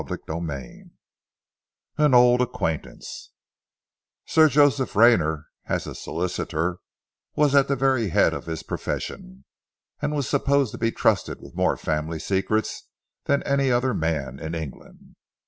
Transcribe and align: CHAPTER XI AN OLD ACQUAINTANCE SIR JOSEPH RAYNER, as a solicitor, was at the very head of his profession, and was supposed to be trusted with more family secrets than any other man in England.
CHAPTER 0.03 0.19
XI 0.27 0.85
AN 1.99 2.15
OLD 2.15 2.41
ACQUAINTANCE 2.41 3.33
SIR 4.25 4.49
JOSEPH 4.49 4.95
RAYNER, 4.95 5.45
as 5.67 5.85
a 5.85 5.93
solicitor, 5.93 6.79
was 7.35 7.53
at 7.53 7.67
the 7.67 7.75
very 7.75 8.09
head 8.09 8.33
of 8.33 8.47
his 8.47 8.63
profession, 8.63 9.45
and 10.01 10.15
was 10.15 10.27
supposed 10.27 10.71
to 10.71 10.79
be 10.79 10.91
trusted 10.91 11.39
with 11.39 11.55
more 11.55 11.77
family 11.77 12.17
secrets 12.17 12.87
than 13.25 13.43
any 13.43 13.69
other 13.69 13.93
man 13.93 14.39
in 14.39 14.55
England. 14.55 15.17